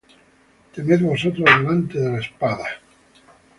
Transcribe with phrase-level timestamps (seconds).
[0.75, 2.65] Temed vosotros delante de la espada;